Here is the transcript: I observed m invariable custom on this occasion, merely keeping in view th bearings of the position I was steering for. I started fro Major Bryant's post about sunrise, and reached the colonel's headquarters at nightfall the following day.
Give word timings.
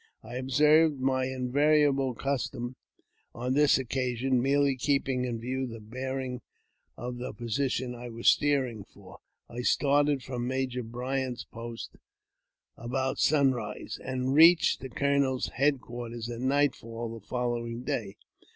I 0.23 0.37
observed 0.37 0.99
m 0.99 1.09
invariable 1.11 2.15
custom 2.15 2.75
on 3.35 3.53
this 3.53 3.77
occasion, 3.77 4.41
merely 4.41 4.75
keeping 4.75 5.25
in 5.25 5.39
view 5.39 5.67
th 5.67 5.79
bearings 5.79 6.41
of 6.97 7.17
the 7.17 7.31
position 7.33 7.93
I 7.93 8.09
was 8.09 8.27
steering 8.27 8.83
for. 8.83 9.19
I 9.47 9.61
started 9.61 10.23
fro 10.23 10.39
Major 10.39 10.81
Bryant's 10.81 11.43
post 11.43 11.97
about 12.75 13.19
sunrise, 13.19 13.99
and 14.03 14.33
reached 14.33 14.79
the 14.79 14.89
colonel's 14.89 15.49
headquarters 15.49 16.31
at 16.31 16.41
nightfall 16.41 17.13
the 17.19 17.23
following 17.27 17.83
day. 17.83 18.15